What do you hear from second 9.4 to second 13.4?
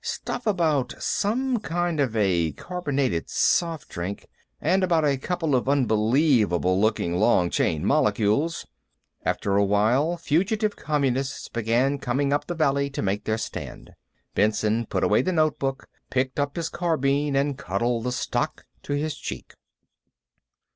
a while, fugitive Communists began coming up the valley to make their